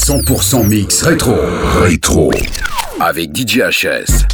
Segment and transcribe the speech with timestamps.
[0.00, 1.36] 100% mix rétro.
[1.82, 2.32] Rétro.
[3.00, 4.24] Avec DJHS.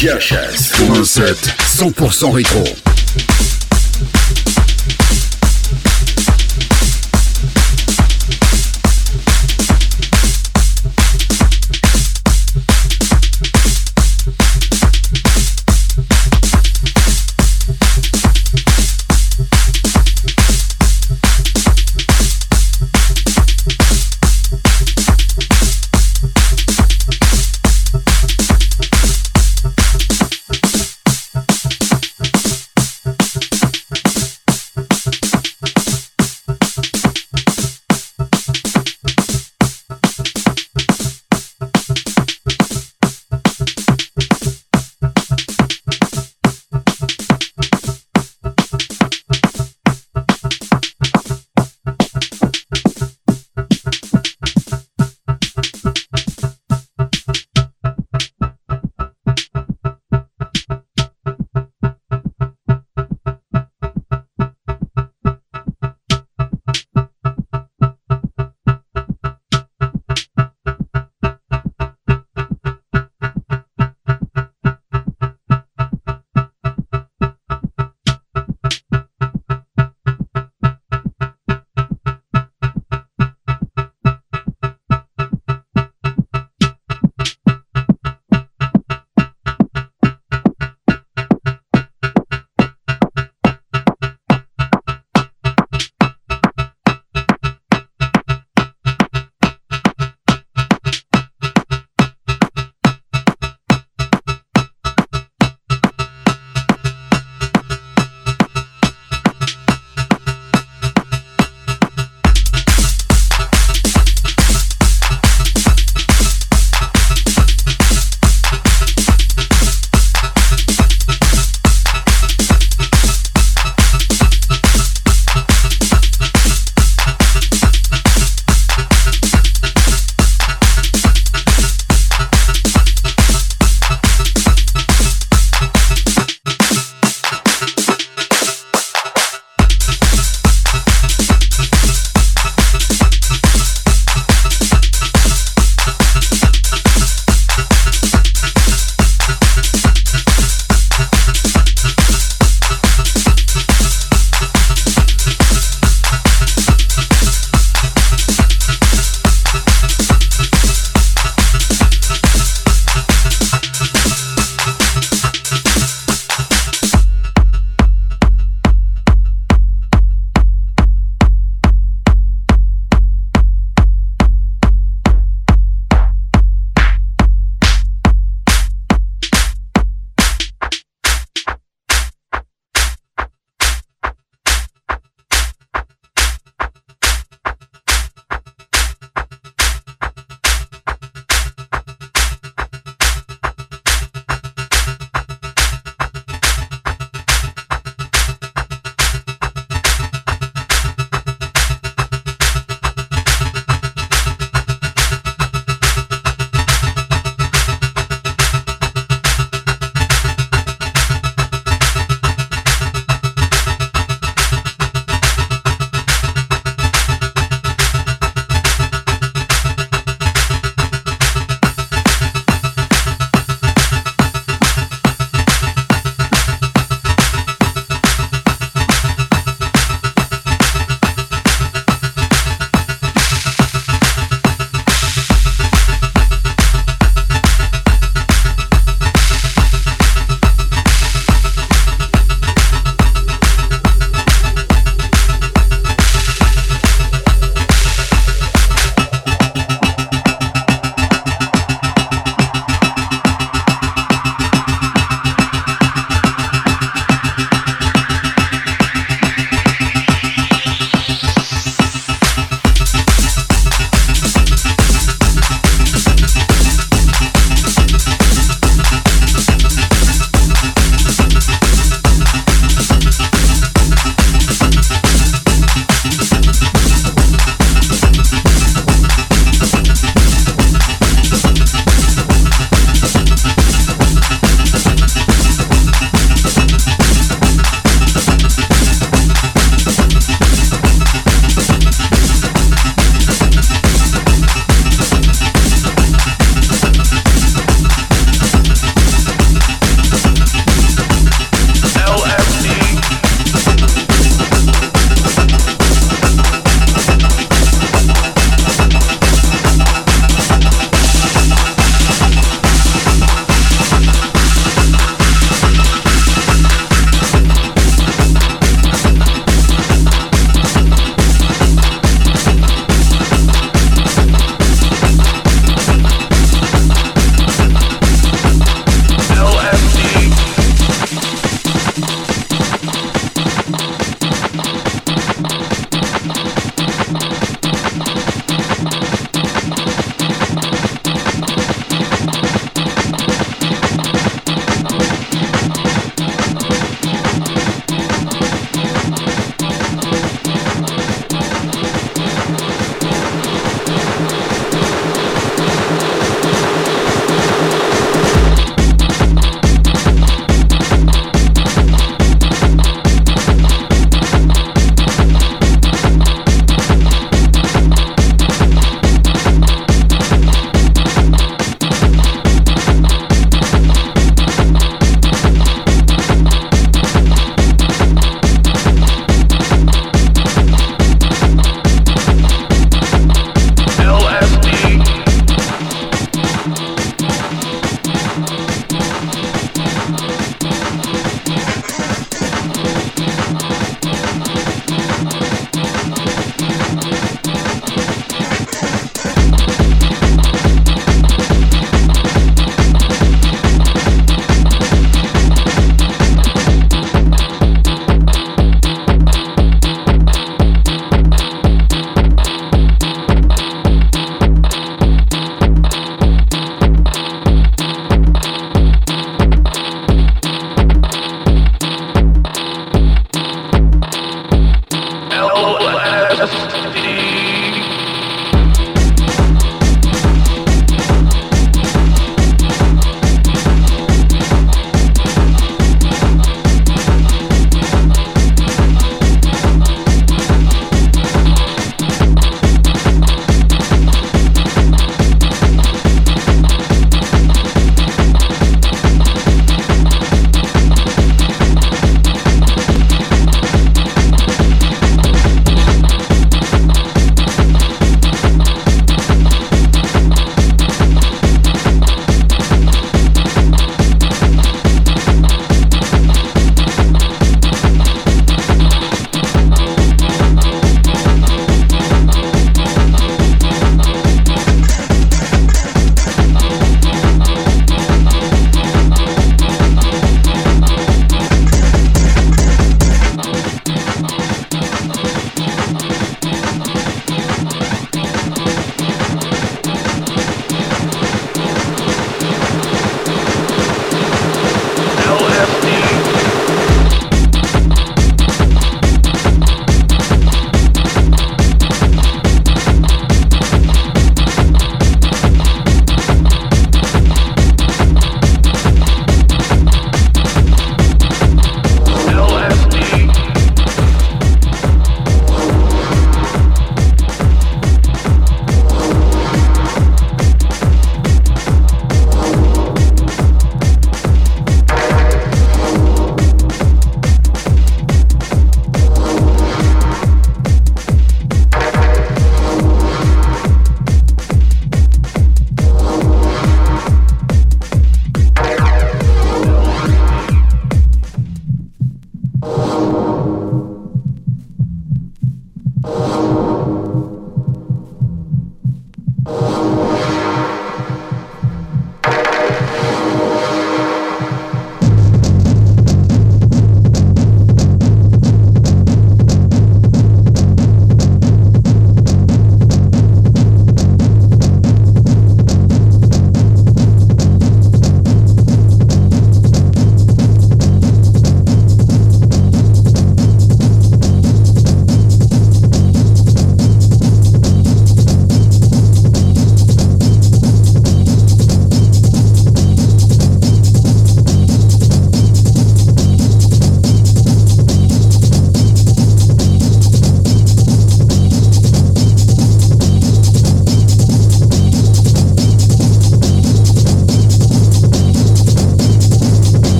[0.00, 2.89] Jazz 107, 100% rétro.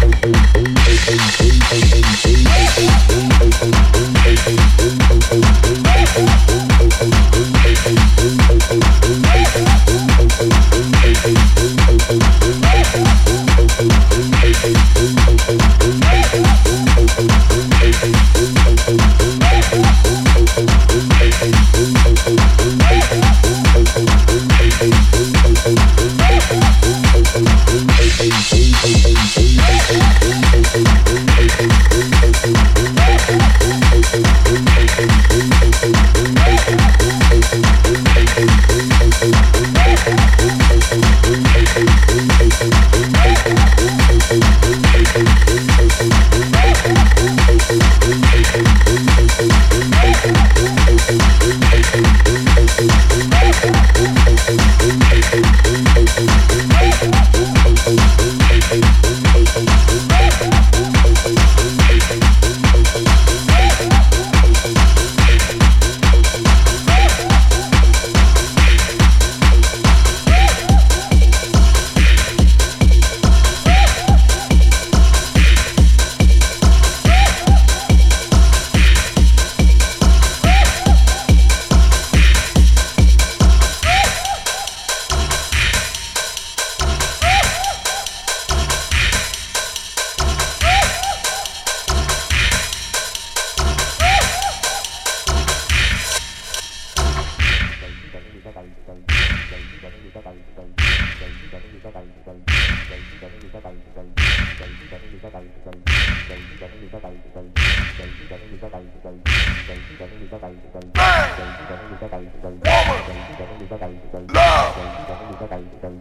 [0.00, 0.39] Hey, hey, hey.